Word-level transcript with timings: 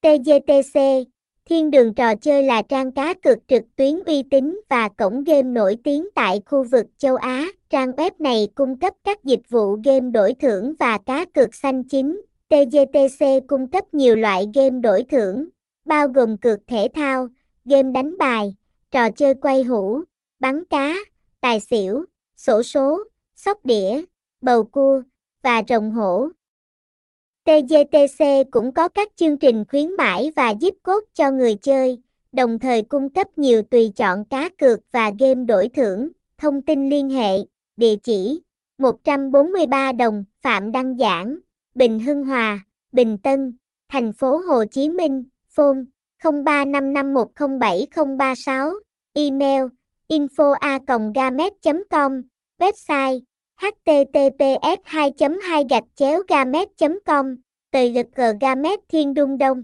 TGTC, 0.00 0.78
Thiên 1.44 1.70
đường 1.70 1.94
trò 1.94 2.14
chơi 2.14 2.42
là 2.42 2.62
trang 2.62 2.92
cá 2.92 3.14
cược 3.14 3.38
trực 3.48 3.62
tuyến 3.76 4.04
uy 4.06 4.22
tín 4.30 4.60
và 4.68 4.88
cổng 4.88 5.24
game 5.24 5.42
nổi 5.42 5.76
tiếng 5.84 6.08
tại 6.14 6.40
khu 6.46 6.64
vực 6.64 6.86
châu 6.98 7.16
Á. 7.16 7.46
Trang 7.70 7.90
web 7.90 8.10
này 8.18 8.48
cung 8.54 8.78
cấp 8.78 8.94
các 9.04 9.24
dịch 9.24 9.40
vụ 9.48 9.78
game 9.84 10.10
đổi 10.10 10.34
thưởng 10.40 10.74
và 10.78 10.98
cá 10.98 11.24
cược 11.24 11.54
xanh 11.54 11.84
chính. 11.84 12.20
TGTC 12.48 13.26
cung 13.46 13.70
cấp 13.70 13.84
nhiều 13.94 14.16
loại 14.16 14.46
game 14.54 14.80
đổi 14.80 15.04
thưởng, 15.10 15.48
bao 15.84 16.08
gồm 16.08 16.36
cược 16.36 16.58
thể 16.66 16.88
thao, 16.94 17.28
game 17.64 17.92
đánh 17.92 18.18
bài, 18.18 18.54
trò 18.90 19.10
chơi 19.10 19.34
quay 19.34 19.62
hũ, 19.62 20.00
bắn 20.40 20.64
cá, 20.64 20.94
tài 21.40 21.60
xỉu, 21.60 22.04
sổ 22.36 22.62
số, 22.62 23.04
sóc 23.36 23.64
đĩa, 23.64 24.02
bầu 24.40 24.64
cua 24.64 25.02
và 25.42 25.62
rồng 25.68 25.90
hổ. 25.90 26.28
TGTC 27.48 28.24
cũng 28.50 28.74
có 28.74 28.88
các 28.88 29.08
chương 29.16 29.38
trình 29.38 29.64
khuyến 29.68 29.96
mãi 29.98 30.32
và 30.36 30.50
giúp 30.50 30.74
cốt 30.82 31.04
cho 31.14 31.30
người 31.30 31.54
chơi, 31.54 31.98
đồng 32.32 32.58
thời 32.58 32.82
cung 32.82 33.10
cấp 33.10 33.26
nhiều 33.36 33.62
tùy 33.62 33.92
chọn 33.96 34.24
cá 34.24 34.48
cược 34.58 34.80
và 34.92 35.12
game 35.18 35.44
đổi 35.44 35.68
thưởng. 35.68 36.08
Thông 36.38 36.62
tin 36.62 36.90
liên 36.90 37.10
hệ, 37.10 37.36
địa 37.76 37.96
chỉ 38.02 38.40
143 38.78 39.92
đồng 39.92 40.24
Phạm 40.42 40.72
Đăng 40.72 40.98
Giảng, 40.98 41.38
Bình 41.74 42.00
Hưng 42.00 42.24
Hòa, 42.24 42.60
Bình 42.92 43.18
Tân, 43.18 43.56
thành 43.88 44.12
phố 44.12 44.36
Hồ 44.36 44.64
Chí 44.64 44.88
Minh, 44.88 45.24
phone 45.48 45.78
0355107036, 46.22 48.72
email 49.12 49.62
info 50.08 50.52
a 50.52 50.78
gamet 51.14 51.52
com 51.90 52.22
website 52.58 53.20
https 53.58 54.78
2 54.84 55.12
2 55.42 55.64
gạch 55.70 55.84
chéo 55.94 56.22
gamet 56.28 56.68
com 57.06 57.36
tờ 57.70 57.80
lực 57.94 58.06
gamet 58.40 58.80
thiên 58.88 59.14
đung 59.14 59.38
đông. 59.38 59.62